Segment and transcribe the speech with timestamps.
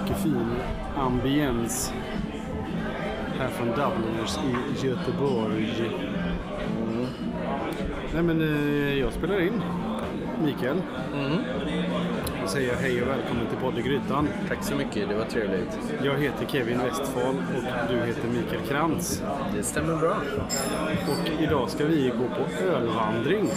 [0.00, 0.54] Mycket fin
[0.98, 1.92] ambiens
[3.38, 4.38] här från Dubliners
[4.82, 5.92] i Göteborg.
[8.14, 9.62] Nej men eh, jag spelar in.
[10.44, 10.82] Mikael.
[12.42, 14.28] Och säger hej och välkommen till Podd i Grytan.
[14.48, 15.78] Tack så mycket, det var trevligt.
[16.02, 19.22] Jag heter Kevin Westfall och du heter Mikael Krantz.
[19.56, 20.16] Det stämmer bra.
[21.08, 23.48] Och idag ska vi gå på ölvandring.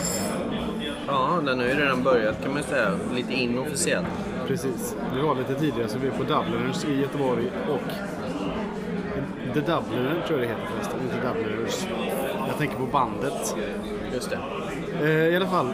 [1.07, 2.91] Ja, den har ju redan börjat kan man säga.
[3.15, 4.07] Lite inofficiellt.
[4.49, 4.95] Precis.
[5.15, 7.91] Vi var lite tidigare så vi är på Dubliners i Göteborg och
[9.53, 11.87] The Dubliner tror jag det heter förresten, inte Dubliners.
[12.47, 13.55] Jag tänker på bandet.
[14.13, 14.39] Just det.
[15.01, 15.73] Eh, I alla fall.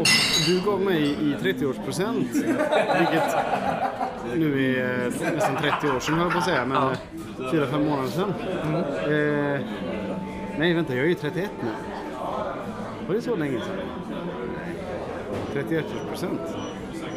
[0.00, 0.06] Och
[0.46, 2.32] du gav mig i 30-årspresent,
[2.98, 3.36] vilket
[4.36, 6.96] nu är eh, nästan 30 år sedan höll jag på att säga, men
[7.38, 8.34] 4-5 månader sedan.
[9.04, 9.60] Eh,
[10.58, 11.70] nej vänta, jag är ju 31 nu.
[13.08, 13.88] Var det så länge sedan?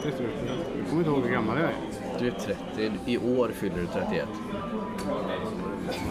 [0.02, 0.20] 31-årspresent.
[0.20, 0.60] 30-årspresent.
[0.78, 1.75] Jag kommer inte ihåg hur gammal jag är.
[2.20, 2.92] Du är 30.
[3.06, 4.28] I år fyller du 31.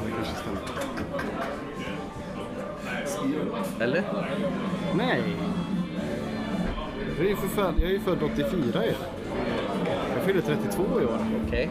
[0.05, 0.61] Det kanske stämmer.
[3.81, 4.03] Eller?
[4.95, 5.23] Nej!
[7.17, 8.93] Jag är ju, för född, jag är ju född 84 ju.
[10.17, 11.19] Jag fyller 32 i år.
[11.47, 11.71] Okej.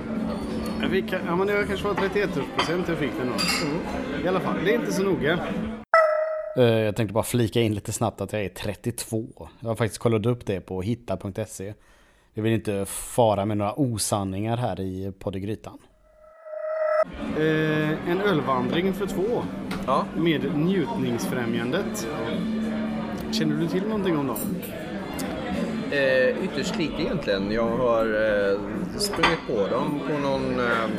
[0.82, 3.36] Jag fick, ja, men det kanske var 31-årspresent jag fick den då.
[4.26, 5.40] I alla fall, det är inte så noga.
[6.58, 9.28] Eh, Jag tänkte bara flika in lite snabbt att jag är 32.
[9.60, 11.74] Jag har faktiskt kollat upp det på hitta.se.
[12.34, 15.78] Jag vill inte fara med några osanningar här i poddgrytan.
[17.38, 19.44] Eh, en ölvandring för två
[19.88, 20.06] Ja.
[20.18, 22.08] med njutningsfrämjandet.
[23.32, 24.38] Känner du till någonting om dem?
[25.92, 27.52] Eh, ytterst lite egentligen.
[27.52, 28.60] Jag har eh,
[28.98, 30.90] sprungit på dem på någon, eh,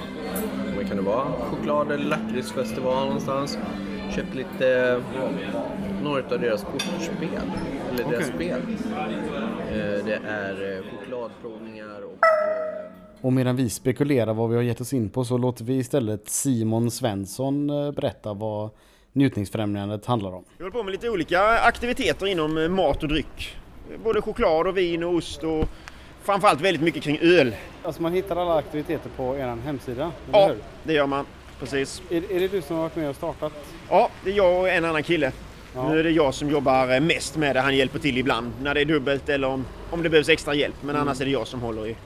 [0.76, 3.58] vad kan det vara, choklad eller lakritsfestival någonstans.
[4.10, 4.68] Köpt lite,
[5.14, 5.22] eh,
[6.02, 7.28] några av deras kortspel,
[7.90, 8.34] eller deras Okej.
[8.34, 8.60] spel.
[9.70, 12.90] Eh, det är eh, chokladprovningar och eh,
[13.20, 16.28] Och medan vi spekulerar vad vi har gett oss in på så låter vi istället
[16.28, 18.70] Simon Svensson berätta vad
[19.12, 20.44] njutningsfrämjandet handlar om.
[20.58, 23.56] Vi håller på med lite olika aktiviteter inom mat och dryck.
[24.04, 25.68] Både choklad och vin och ost och
[26.22, 27.54] framförallt väldigt mycket kring öl.
[27.82, 30.52] Alltså man hittar alla aktiviteter på er hemsida, Ja,
[30.84, 31.26] det gör man.
[31.60, 32.02] Precis.
[32.10, 33.52] Är, är det du som har varit med och startat?
[33.90, 35.32] Ja, det är jag och en annan kille.
[35.74, 35.88] Ja.
[35.88, 37.60] Nu är det jag som jobbar eh, mest med det.
[37.60, 40.74] Han hjälper till ibland när det är dubbelt eller om, om det behövs extra hjälp.
[40.82, 41.96] Men annars är det jag som håller i,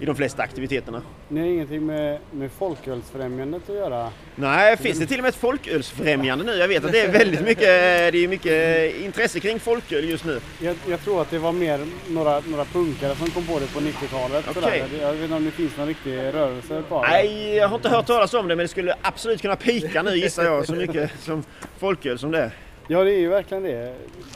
[0.00, 1.02] i de flesta aktiviteterna.
[1.28, 4.08] Ni har ingenting med, med Folkölsfrämjandet att göra?
[4.36, 6.52] Nej, finns det till och med ett folkölsfrämjande nu?
[6.52, 7.64] Jag vet att det är väldigt mycket,
[8.12, 10.40] det är mycket intresse kring folköl just nu.
[10.60, 13.80] Jag, jag tror att det var mer några, några punkare som kom på det på
[13.80, 14.44] 90-talet.
[14.48, 14.62] Okej.
[14.62, 14.88] sådär.
[15.00, 17.06] Jag vet inte om det finns någon riktig rörelse kvar.
[17.10, 20.16] Nej, jag har inte hört talas om det men det skulle absolut kunna pika nu
[20.16, 21.44] gissar jag så mycket som
[21.78, 22.50] folköl som det är.
[22.88, 23.94] Ja, det är ju verkligen det.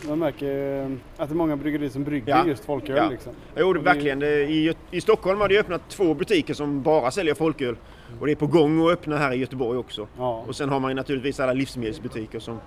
[0.08, 2.46] Man märker eh, att det är många bryggerier som brygger Ja.
[2.46, 2.96] just folköl.
[2.96, 3.10] Ja.
[3.10, 3.32] Liksom.
[3.56, 4.18] Jo, det, verkligen.
[4.18, 7.76] Det, i, I Stockholm har det öppnat två butiker som bara säljer folköl.
[8.20, 10.08] Och det är på gång att öppna här i Göteborg också.
[10.18, 10.44] Ja.
[10.48, 12.60] Och sen har man ju naturligtvis alla livsmedelsbutiker som,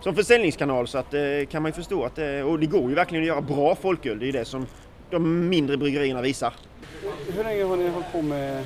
[0.00, 2.94] som försäljningskanal så att det kan man ju förstå att det, och det går ju
[2.94, 4.18] verkligen att göra bra folköl.
[4.18, 4.66] Det är ju det som
[5.10, 6.52] de mindre bryggerierna visar.
[7.36, 8.64] Hur länge har ni hållit på med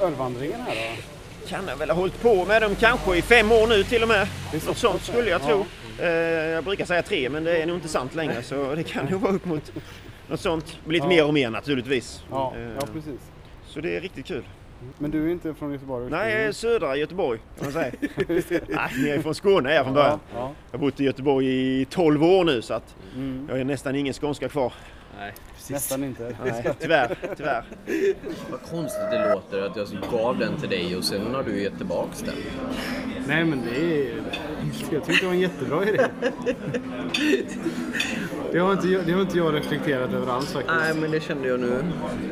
[0.00, 1.02] ölvandringen här då?
[1.48, 4.08] Kan jag väl ha hållit på med dem kanske i fem år nu till och
[4.08, 4.28] med.
[4.66, 5.46] Något sånt skulle jag ja.
[5.46, 5.58] tro.
[5.60, 5.66] Eh,
[6.00, 9.20] jag brukar säga tre men det är nog inte sant längre så det kan nog
[9.20, 9.72] vara upp mot
[10.28, 10.78] något sånt.
[10.88, 11.08] Lite Ja.
[11.08, 12.24] mer och mer naturligtvis.
[12.30, 13.20] Ja, Eh, ja precis.
[13.66, 14.42] Så det är riktigt kul.
[14.98, 16.10] Men du är inte från Göteborg?
[16.10, 17.92] Nej, jag är södra Göteborg kan man säga.
[18.68, 20.20] Nej, jag är från Skåne är jag från början.
[20.34, 20.52] Ja, ja.
[20.70, 21.46] Jag har bott i Göteborg
[21.80, 23.46] i 12 år nu så att Mm.
[23.50, 24.72] jag är nästan ingen skånska kvar.
[25.18, 25.70] Nej, precis.
[25.70, 26.36] Nästan inte.
[26.44, 27.64] Nej, tyvärr, tyvärr.
[28.50, 31.76] Vad konstigt det låter att jag gav den till dig och sen har du gett
[31.76, 32.34] tillbaks den.
[33.26, 34.22] Nej men det är...
[34.92, 36.06] Jag tyckte det var en jättebra idé.
[38.52, 40.74] Det har inte, det har inte jag reflekterat över alls faktiskt.
[40.80, 41.82] Nej, men det kände jag nu.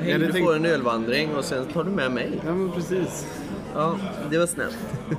[0.00, 2.30] Hej, du tänkt- får en ölvandring och sen tar du med mig.
[2.46, 3.26] Ja men precis.
[3.74, 3.96] Ja,
[4.30, 4.78] det var snällt.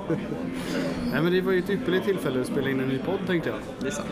[1.12, 3.48] Nej men det var ju ett ypperligt tillfälle att spela in en ny podd tänkte
[3.48, 3.58] jag.
[3.80, 4.08] Det är sant.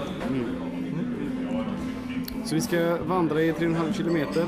[2.51, 4.47] Så vi ska vandra i 3,5 kilometer,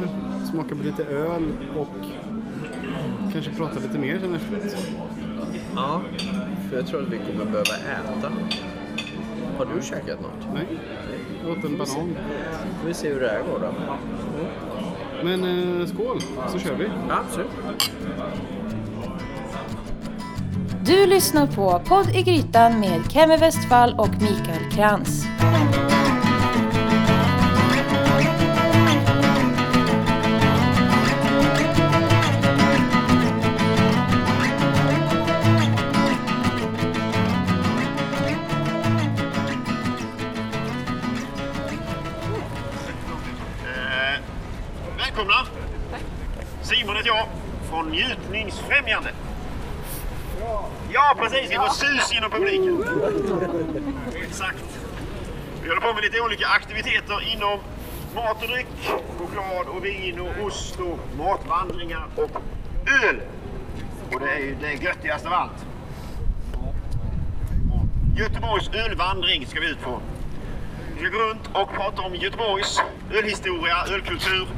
[0.51, 1.43] smaka på lite öl
[1.77, 1.89] och
[3.33, 4.87] kanske prata lite mer sen efteråt.
[5.75, 6.03] Ja,
[6.71, 8.33] för jag tror att vi kommer behöva äta.
[9.59, 10.55] Har du käkat något?
[10.55, 10.67] Nej,
[11.43, 12.17] jag åt en banan.
[12.81, 13.73] Får vi se hur det här går då.
[15.25, 15.45] Men
[15.81, 16.85] eh, skål, så kör vi.
[17.09, 17.51] Ja, absolut.
[20.85, 25.32] Du lyssnar på Podd i Grytan med Kemi Westfall och Mikael Krantz.
[51.23, 51.51] Precis.
[51.51, 52.85] Vi får sus genom publiken.
[54.29, 54.65] Exakt.
[55.63, 57.59] Vi håller på med lite olika aktiviteter inom
[58.15, 58.67] mat och dryck,
[59.19, 62.31] choklad och vin och ost och matvandringar och
[63.05, 63.21] öl.
[64.13, 65.67] Och det är ju det göttigaste av allt.
[68.17, 70.01] Göteborgs ölvandring ska vi ut på.
[70.95, 72.81] Vi ska gå runt och prata om Göteborgs
[73.13, 74.49] ölhistoria, ölkultur,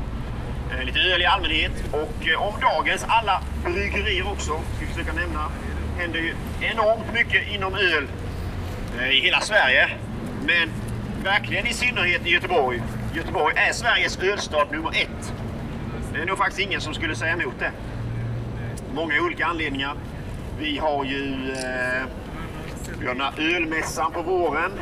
[0.73, 4.53] eh, lite öl i allmänhet och eh, om dagens alla bryggerier också.
[4.53, 5.51] Ska vi försöka nämna.
[5.97, 8.07] Det händer ju enormt mycket inom öl
[8.99, 9.91] eh, i hela Sverige.
[10.47, 10.71] Men
[11.25, 12.83] verkligen i synnerhet i Göteborg.
[13.15, 15.35] Göteborg är Sveriges ölstad nummer ett.
[16.13, 17.71] Det är nog faktiskt ingen som skulle säga emot det.
[18.95, 19.95] Många olika anledningar.
[20.59, 22.07] Vi har ju eh,
[23.01, 24.73] vi har den här ölmässan på våren.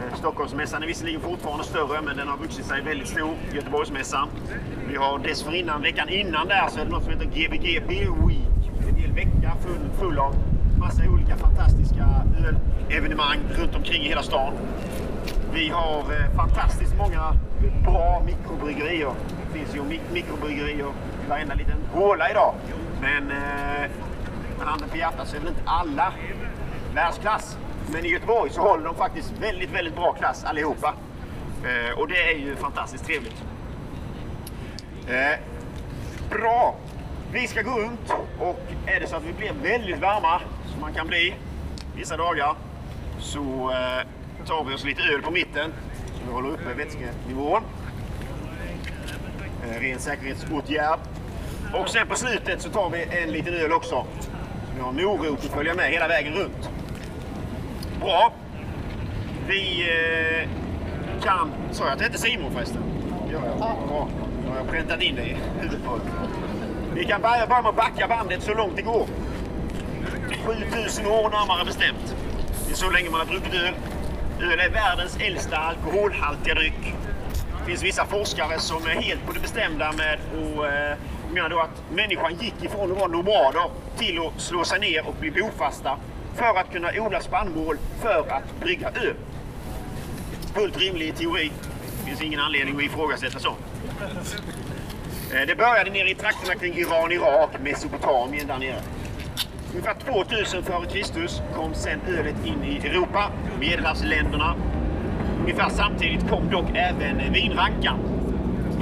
[0.00, 3.34] Eh, Stockholmsmässan är visserligen fortfarande större, men den har vuxit sig väldigt stor.
[3.54, 4.28] Göteborgsmässan.
[4.88, 8.88] Vi har dessförinnan, veckan innan där, så är det något som heter Gbg Beer Week.
[8.88, 10.49] En hel vecka full, full av
[10.80, 12.06] massa olika fantastiska
[12.90, 14.52] ölevenemang runt omkring i hela stan.
[15.52, 17.34] Vi har eh, fantastiskt många
[17.84, 19.12] bra mikrobryggerier.
[19.52, 20.86] Det finns ju mik mikrobryggerier
[21.26, 22.54] i varenda liten håla idag.
[23.00, 23.90] Men eh,
[24.58, 26.12] med handen på hjärtat så är väl inte alla
[26.94, 27.58] världsklass.
[27.92, 30.94] Men i Göteborg så håller de faktiskt väldigt, väldigt bra klass allihopa.
[31.64, 33.44] Eh, och det är ju fantastiskt trevligt.
[35.08, 35.38] Eh,
[36.30, 36.74] bra!
[37.32, 40.40] Vi ska gå runt och är det så att vi blir väldigt varma,
[40.80, 41.34] man kan bli
[41.96, 42.54] vissa dagar,
[43.18, 43.40] så
[43.70, 45.72] eh, tar vi oss lite öl på mitten.
[46.06, 47.62] Så vi håller uppe vätskenivån.
[49.64, 50.98] Eh, ren säkerhetsåtgärd.
[51.74, 54.06] Och sen på slutet så tar vi en liten öl också.
[54.20, 54.30] Så
[54.76, 56.70] vi har morot att följa med hela vägen runt.
[58.00, 58.32] Bra.
[59.48, 60.48] Vi eh,
[61.22, 61.52] kan...
[61.70, 62.82] Sa jag att det hette Simon förresten?
[63.32, 63.42] Jag?
[63.60, 63.76] Ja.
[63.88, 64.08] Bra.
[64.44, 65.80] Då har jag präntat in det i huvudet
[66.94, 69.06] Vi kan börja med att backa bandet så långt det går.
[70.44, 72.16] 7000 år närmare bestämt.
[72.66, 73.74] Det är så länge man har druckit öl.
[74.40, 76.94] Öl är världens äldsta alkoholhaltiga dryck.
[77.58, 80.96] Det finns vissa forskare som är helt på det bestämda med och eh,
[81.32, 85.14] menar då att människan gick ifrån att vara nomader till att slå sig ner och
[85.20, 85.96] bli bofasta
[86.34, 89.14] för att kunna odla spannmål för att brygga öl.
[90.54, 91.52] Fullt rimlig teori.
[92.00, 93.54] Det finns ingen anledning att ifrågasätta så.
[95.34, 98.82] Eh, det började nere i trakterna kring Iran, Irak, Mesopotamien där nere.
[99.72, 101.54] Ungefär 2000 f.Kr.
[101.54, 103.30] kom sen ölet in i Europa,
[103.60, 104.54] Medelhavsländerna.
[105.40, 107.98] Ungefär samtidigt kom dock även vinrankan.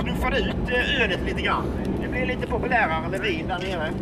[0.01, 1.65] Knuffade ut eh, ölet lite grann.
[2.03, 3.93] Det blev lite populärare med vin där nere.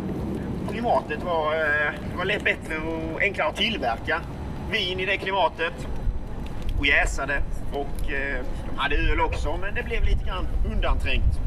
[0.71, 4.21] Klimatet var, eh, var lätt bättre och enklare att tillverka
[4.71, 5.87] vin i det klimatet.
[6.79, 7.41] Och jäsade.
[7.73, 11.39] Och eh, de hade öl också, men det blev lite grann undanträngt.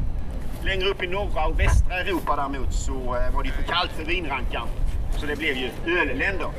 [0.63, 4.05] Längre upp i norra och västra Europa däremot så eh, var det för kallt för
[4.05, 4.67] vinrankan.
[5.21, 6.49] Så det blev ju ölländer.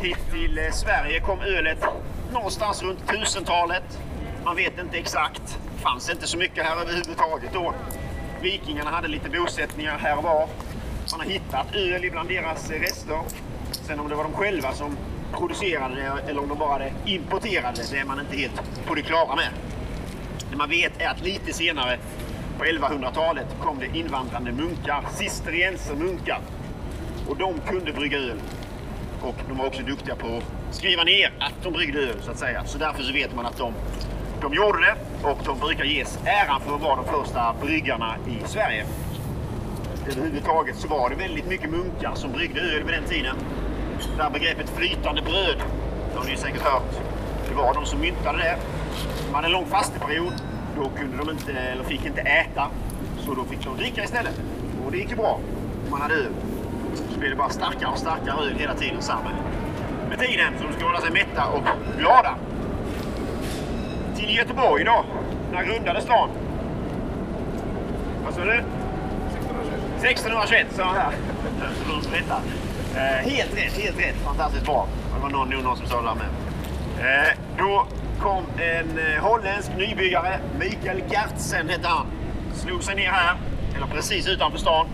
[0.00, 1.78] Hit till eh, Sverige kom ölet
[2.32, 3.98] någonstans runt 1000-talet.
[4.44, 5.58] Man vet inte exakt.
[5.76, 7.74] Det fanns inte så mycket här överhuvudtaget då.
[8.42, 10.48] Vikingarna hade lite bosättningar här och var.
[11.10, 13.20] Man har hittat öl ibland deras eh, rester.
[13.70, 14.96] Sen om det var de själva som
[15.32, 19.02] producerade det eller om de bara importerade det, det är man inte helt på det
[19.02, 19.48] klara med.
[20.50, 21.98] Det man vet är att lite senare
[22.58, 26.40] på 1100-talet kom det invandrande munkar, cisterciensermunkar.
[27.32, 28.40] Och de kunde brygga öl.
[29.22, 32.38] Och de var också duktiga på att skriva ner att de bryggde öl så att
[32.38, 32.64] säga.
[32.64, 33.74] Så därför så vet man att de,
[34.40, 34.96] de gjorde det
[35.28, 38.86] och de brukar ges äran för att vara de första bryggarna i Sverige.
[40.10, 43.36] Överhuvudtaget så var det väldigt mycket munkar som bryggde öl vid den tiden.
[44.16, 45.56] Det här begreppet flytande bröd,
[46.12, 46.92] det har ni säkert hört.
[47.48, 48.58] Det var de som myntade det.
[49.26, 50.32] De hade en lång fasteperiod.
[50.76, 52.66] Då kunde de inte, eller fick inte äta.
[53.18, 54.40] Så då fick de dricka istället.
[54.84, 55.40] Och det gick ju bra.
[55.90, 56.32] Man hade öl
[57.22, 59.30] blir det bara starkare och starkare öl hela tiden samma.
[60.08, 61.62] Med tiden så de ska hålla sig mätta och
[61.98, 62.34] glada.
[64.16, 65.04] Till Göteborg då.
[65.52, 66.28] När grundades stan?
[68.24, 68.62] Vad sa du?
[70.00, 71.12] 1621 sa han här.
[72.96, 74.16] Eh, helt rätt, helt rätt.
[74.24, 74.88] Fantastiskt bra.
[75.14, 76.28] Det var någon, nog någon som sa det där med.
[77.28, 77.86] Eh, då
[78.20, 82.06] kom en eh, holländsk nybyggare, Mikael Gertsen hette han.
[82.54, 83.36] Slog sig ner här,
[83.76, 84.86] eller precis utanför stan.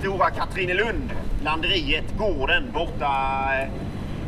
[0.00, 1.10] Stora Katrinelund,
[1.46, 3.06] landeriet, gården borta
[3.60, 3.68] eh,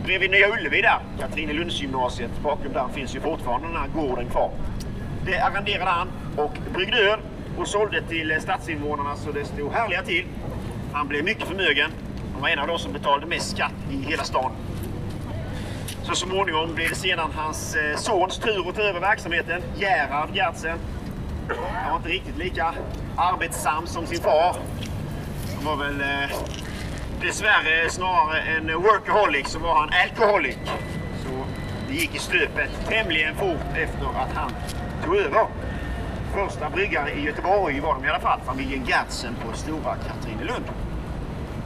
[0.05, 0.99] bredvid Nya Ullevi där.
[1.21, 2.31] Katrinelundsgymnasiet.
[2.43, 4.51] Bakom där finns ju fortfarande den här gården kvar.
[5.27, 7.21] Det arrenderade han och bryggde öl
[7.59, 10.25] och sålde till eh, stadsinvånarna så det stod härliga till.
[10.93, 11.91] Han blev mycket förmögen.
[12.33, 14.53] Han var en av de som betalade mest skatt i hela stan.
[16.03, 20.79] Så småningom blev det sedan hans eh, sons tur att ta över verksamheten, Gerhard Gertsen.
[21.75, 22.75] Han var inte riktigt lika
[23.17, 24.57] arbetsam som sin far.
[25.57, 26.03] Han var väl
[27.21, 30.57] dessvärre snarare en workaholic så var han alkoholic.
[31.23, 31.45] Så
[31.89, 34.53] det gick i stöpet tämligen fort efter att han
[35.05, 35.47] tog över.
[36.35, 40.65] Första bryggare i Göteborg var de i alla fall, familjen Gertsen på Stora Katrinelund.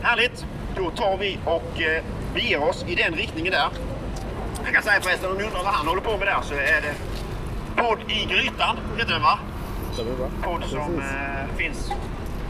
[0.03, 0.47] Härligt!
[0.77, 2.05] Då tar vi och eh,
[2.35, 3.69] beger oss i den riktningen där.
[4.65, 6.81] Jag kan säga förresten, om ni undrar vad han håller på med där så är
[6.83, 6.95] det
[7.83, 9.39] Podd i Grytan, heter den va?
[10.43, 11.93] Podd som eh, finns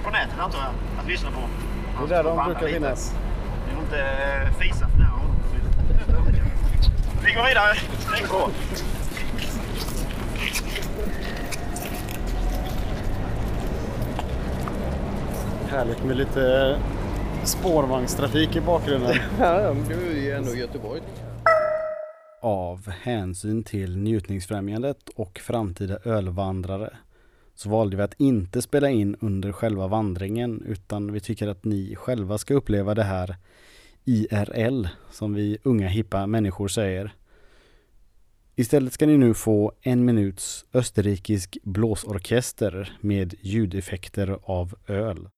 [0.04, 1.72] på nätet antar jag, att lyssna på.
[2.09, 3.14] Det är där de brukar finnas.
[3.68, 5.37] Ni får inte eh, fisa för nära honom.
[7.25, 7.75] Vi går vidare.
[7.99, 8.50] Stäng på.
[15.71, 16.78] Härligt med lite
[17.44, 19.16] spårvagnstrafik i bakgrunden.
[19.40, 21.00] Ja, du är ju ändå Göteborg.
[22.40, 26.90] Av hänsyn till njutningsfrämjandet och framtida ölvandrare
[27.62, 31.97] så valde vi att inte spela in under själva vandringen utan vi tycker att ni
[31.97, 33.37] själva ska uppleva det här
[34.04, 37.14] IRL som vi unga hippa människor säger.
[38.57, 45.28] Istället ska ni nu få en minuts österrikisk blåsorkester med ljudeffekter av öl.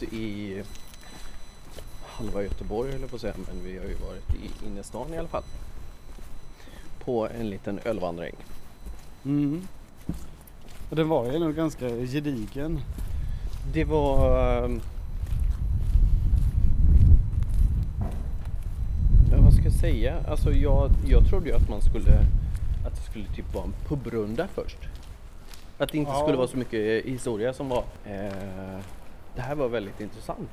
[0.00, 0.62] Runt i
[2.06, 5.28] halva Göteborg jag på att säga, men vi har ju varit i innerstan i alla
[5.28, 5.42] fall.
[7.04, 8.34] På en liten ölvandring.
[9.24, 9.68] Mm.
[10.90, 12.80] Den var ju nog ganska gedigen.
[13.72, 14.64] Det var...
[14.64, 14.80] ehm,
[19.32, 20.20] Ja, vad ska jag säga?
[20.28, 22.18] Alltså jag, jag trodde ju att man skulle...
[22.86, 24.78] Att det skulle typ vara en pubrunda först.
[25.78, 26.22] Att det inte Ja.
[26.22, 27.84] skulle vara så mycket historia som var...
[28.04, 28.78] Eh,
[29.36, 30.50] det här var väldigt intressant.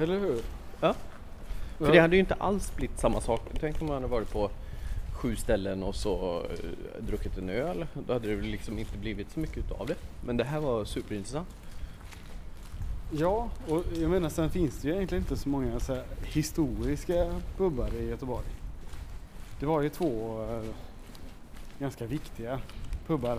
[0.00, 0.40] Eller hur?
[0.80, 0.94] Ja.
[1.78, 1.92] För Ja.
[1.92, 3.40] det hade ju inte alls blivit samma sak.
[3.60, 4.50] Tänk om man hade varit på
[5.12, 7.86] sju ställen och så eh, druckit en öl.
[8.06, 9.94] Då hade det liksom inte blivit så mycket utav det.
[10.26, 11.48] Men det här var superintressant.
[13.12, 17.40] Ja, och jag menar sen finns det ju egentligen inte så många så här, historiska
[17.56, 18.46] pubbar i Göteborg.
[19.60, 20.62] Det var ju två eh,
[21.78, 22.60] ganska viktiga
[23.06, 23.38] pubbar.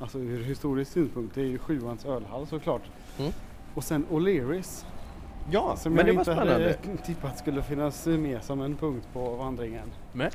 [0.00, 1.34] Alltså ur historisk synpunkt.
[1.34, 2.82] Det är ju Sjuans ölhall såklart.
[3.18, 3.32] Mm.
[3.74, 4.84] Och sen O'Learys.
[5.50, 6.76] Ja, Som men jag det var inte spännande.
[6.86, 9.92] hade tippat skulle finnas med som en punkt på vandringen.
[10.12, 10.30] Men,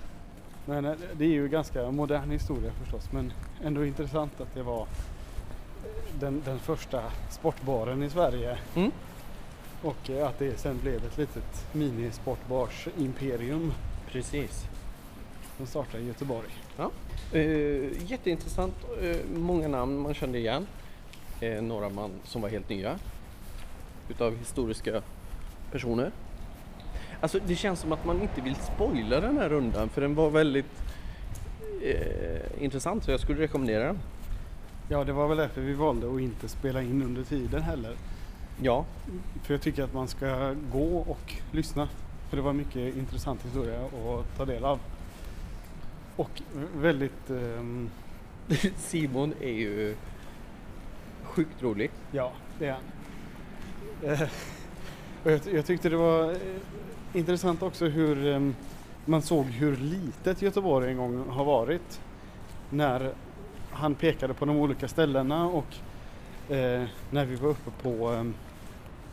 [0.65, 3.11] Men eh, det är ju ganska modern historia förstås.
[3.11, 4.87] Men ändå intressant att det var
[6.19, 8.57] den, den första sportbaren i Sverige.
[8.75, 8.91] Mm.
[9.81, 13.73] Och eh, att det sen blev ett litet minisportbars imperium
[14.11, 14.65] precis.
[15.57, 16.47] som startade i Göteborg.
[17.33, 18.75] Eh, jätteintressant.
[19.01, 20.67] Eh, många namn man kände igen.
[21.41, 22.99] Eh, några man som var helt nya.
[24.09, 25.01] Utav historiska
[25.71, 26.11] personer.
[27.21, 30.29] Alltså det känns som att man inte vill spoila den här rundan för den var
[30.29, 30.83] väldigt
[31.83, 33.99] eh, intressant så jag skulle rekommendera den.
[34.89, 37.95] Ja, det var väl därför vi valde att inte spela in under tiden heller.
[38.61, 38.85] Ja,
[39.43, 41.89] För jag tycker att man ska gå och lyssna.
[42.29, 44.79] För det var mycket intressant historia att ta del av.
[46.15, 46.41] Och
[46.75, 47.89] väldigt, ehm,
[48.77, 49.95] Simon är ju
[51.23, 51.91] sjukt rolig.
[52.11, 52.81] ja det är han.
[54.03, 54.21] Eh,
[55.23, 56.37] jag, jag tyckte det var eh,
[57.13, 58.55] intressant också hur ehm,
[59.05, 62.01] man såg hur litet Göteborg en gång har varit.
[62.69, 63.11] När
[63.71, 65.75] han pekade på de olika ställena och
[66.55, 68.33] eh, när vi var uppe på, ehm,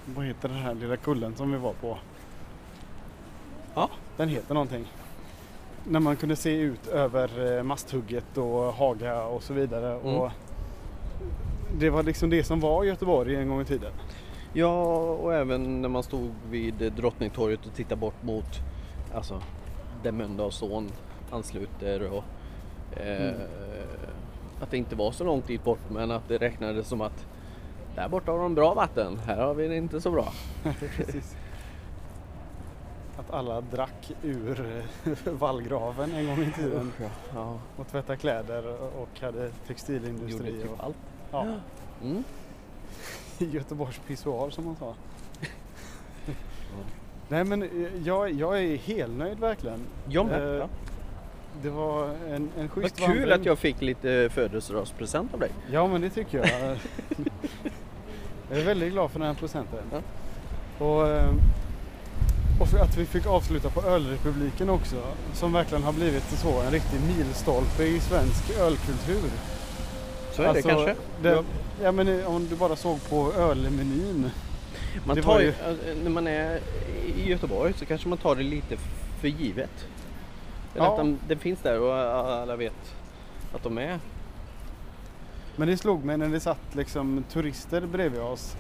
[0.07, 1.99] vad heter den här lilla kullen som vi var på?
[3.75, 3.91] Ja.
[4.17, 4.93] Den heter någonting.
[5.85, 10.01] När man kunde se ut över eh, Masthugget och Haga och så vidare.
[10.01, 10.15] Mm.
[10.15, 10.31] Och
[11.79, 13.93] det var liksom det som var Göteborg en gång i tiden.
[14.57, 14.83] Ja,
[15.23, 18.61] och även när man stod vid Drottningtorget och tittade bort mot
[19.15, 19.43] alltså,
[20.03, 20.91] där Mölndals son
[21.31, 22.25] ansluter och
[23.01, 23.35] eh,
[24.61, 27.27] att det inte var så långt dit bort men att det räknades som att
[27.97, 30.33] där borta har de bra vatten, här har vi det inte så bra.
[33.17, 34.83] Att alla drack ur
[35.39, 36.93] vallgraven en gång i tiden
[37.35, 40.63] Ja, och tvättade kläder och hade gjorde textilindustri.
[40.63, 40.97] typ Och, allt.
[41.31, 41.47] ja,
[42.03, 42.25] Mm.
[43.53, 44.95] Göteborgs pissoar som man sa.
[47.29, 47.69] Nej men eh,
[48.05, 49.81] jag, jag är helnöjd verkligen.
[50.09, 50.61] Jag med.
[50.61, 50.67] Eh.
[51.63, 53.33] Det var en, en Vad schysst kul vandring.
[53.33, 55.51] att jag fick lite födelsedagspresent av dig.
[55.73, 56.49] Ja men det tycker jag.
[58.51, 59.79] jag är väldigt glad för den här presenten.
[59.91, 60.01] Ja.
[60.87, 61.35] Och, eh,
[62.61, 64.97] och för att vi fick avsluta på Ölrepubliken också.
[65.33, 69.31] Som verkligen har blivit så en riktig milstolpe i svensk ölkultur.
[70.37, 70.95] Så är det kanske.
[71.23, 71.45] Det,
[71.83, 71.93] Ja.
[71.93, 74.31] men eh, om du bara såg på ölmenyn.
[75.07, 76.61] Man tar ju, alltså, när man är
[77.17, 78.77] i Göteborg så kanske man tar det lite
[79.21, 79.87] för givet.
[80.75, 80.91] Ja.
[80.93, 82.95] att de, den finns där och alla vet
[83.55, 83.99] att de är.
[85.57, 88.57] Men det slog mig när det satt liksom turister bredvid oss.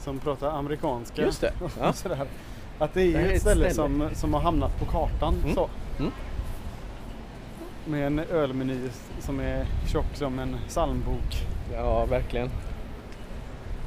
[0.00, 1.22] Som pratar amerikanska.
[1.22, 1.52] Just det.
[1.80, 1.92] Ja.
[1.92, 2.26] sådär.
[2.78, 3.74] Att det är Det är ett ett ställe, ställe.
[3.74, 5.34] Som, som har hamnat på kartan.
[5.42, 5.54] Mm.
[5.54, 5.68] Så.
[5.98, 6.12] Mm.
[7.86, 8.78] Med en ölmeny
[9.20, 11.46] som är tjock som en psalmbok.
[11.72, 12.50] Ja, verkligen.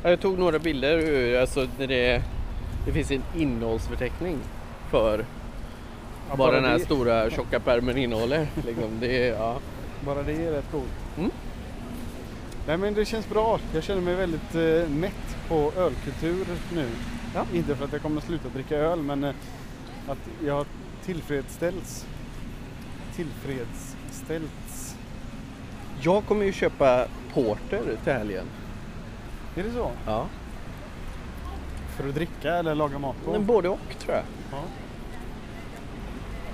[0.03, 2.23] Ja, Jag tog några bilder ur, alltså det,
[2.85, 4.37] det finns en innehållsförteckning
[4.91, 5.25] för
[6.29, 8.47] Ja, vad den här det, stora tjocka pärmen innehåller.
[8.65, 8.99] Liksom.
[8.99, 9.57] Det ja.
[10.05, 11.17] bara det är rätt coolt.
[11.17, 11.31] Mm.
[12.67, 13.59] Nej men det känns bra.
[13.73, 16.85] Jag känner mig väldigt eh, mätt på ölkultur nu.
[17.35, 17.45] Ja.
[17.53, 19.35] Inte för att jag kommer sluta dricka öl men eh,
[20.07, 20.65] att jag har
[23.19, 24.95] tillfredsställts.
[26.01, 28.45] Jag kommer ju köpa porter till helgen.
[29.55, 29.91] Är det så?
[30.05, 30.25] Ja.
[31.97, 33.31] För att dricka eller laga mat på?
[33.31, 34.23] Men både och tror jag.
[34.51, 34.63] Ja.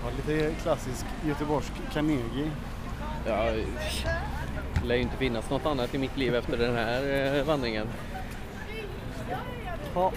[0.03, 2.51] ja, lite klassisk göteborgsk Carnegie.
[3.27, 7.43] Ja, det lär ju inte finnas något annat i mitt liv efter den här eh,
[7.43, 7.87] vandringen.
[9.95, 10.11] Ja,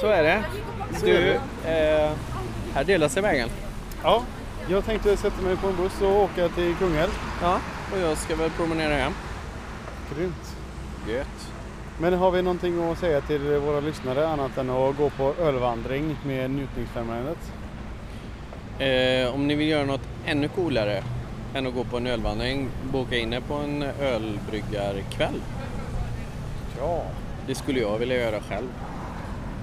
[0.00, 0.44] så är det.
[1.04, 1.32] Du,
[1.70, 2.12] eh,
[2.74, 3.48] här delar sig vägen.
[4.02, 4.22] Ja,
[4.68, 7.10] jag tänkte sätta mig på en buss och åka till Kungälv.
[7.42, 7.58] Ja,
[7.92, 9.12] och jag ska väl promenera hem.
[10.16, 10.56] Grymt.
[11.08, 11.52] Gött.
[12.00, 16.16] Men har vi någonting att säga till våra lyssnare annat än att gå på ölvandring
[16.26, 17.52] med njutningsfrämjandet?
[18.78, 21.02] Eh, om ni vill göra något ännu coolare
[21.54, 25.40] än att gå på en ölvandring, boka in er på en ölbryggarkväll.
[26.78, 27.02] Ja,
[27.46, 28.68] Det skulle jag vilja göra själv.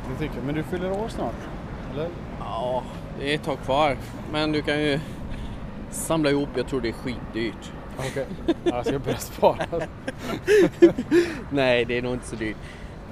[0.10, 0.46] det tycker jag.
[0.46, 1.36] Men du fyller år snart?
[1.94, 2.08] Eller?
[2.40, 2.84] Ja,
[3.20, 3.98] det är ett tag kvar.
[4.32, 5.00] Men du kan ju
[5.90, 7.72] samla ihop, jag tror det är skitdyrt.
[7.98, 8.26] Okej.
[8.64, 9.66] Jag ska börja spara.
[11.52, 12.58] Nej, det är nog inte så dyrt.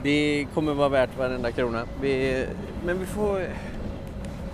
[0.04, 1.84] Det kommer vara värt varenda krona.
[2.02, 2.46] Vi,
[2.86, 3.42] men vi får...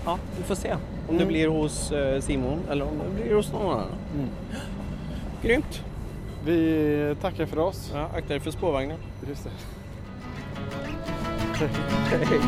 [0.05, 0.73] Ja, vi får se.
[0.73, 1.27] Om det Mm.
[1.27, 3.87] blir hos eh, Simon eller om det blir hos någon annan.
[4.15, 4.29] Mm.
[5.41, 5.83] Grymt!
[6.45, 7.91] Vi tackar för oss.
[7.93, 8.97] Ja, akta dig för spårvagnen.
[9.29, 9.49] Just det.
[12.09, 12.39] Hej.